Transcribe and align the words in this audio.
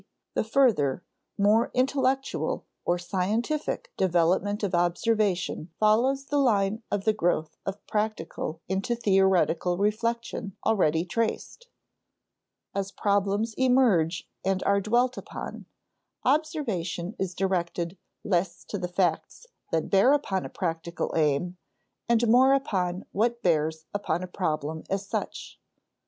The 0.33 0.43
further, 0.43 1.03
more 1.37 1.69
intellectual 1.75 2.65
or 2.85 2.97
scientific, 2.97 3.91
development 3.97 4.63
of 4.63 4.73
observation 4.73 5.69
follows 5.79 6.25
the 6.25 6.39
line 6.39 6.81
of 6.89 7.03
the 7.05 7.13
growth 7.13 7.55
of 7.67 7.85
practical 7.85 8.61
into 8.67 8.95
theoretical 8.95 9.77
reflection 9.77 10.57
already 10.65 11.05
traced 11.05 11.67
(ante, 11.67 11.67
Chapter 11.67 12.73
Ten). 12.73 12.79
As 12.79 12.91
problems 12.93 13.53
emerge 13.59 14.27
and 14.43 14.63
are 14.63 14.81
dwelt 14.81 15.19
upon, 15.19 15.67
observation 16.25 17.15
is 17.19 17.35
directed 17.35 17.95
less 18.23 18.63
to 18.63 18.79
the 18.79 18.87
facts 18.87 19.45
that 19.71 19.91
bear 19.91 20.13
upon 20.13 20.45
a 20.45 20.49
practical 20.49 21.13
aim 21.15 21.57
and 22.09 22.27
more 22.27 22.53
upon 22.53 23.05
what 23.11 23.43
bears 23.43 23.85
upon 23.93 24.23
a 24.23 24.27
problem 24.27 24.83
as 24.89 25.05
such. 25.05 25.59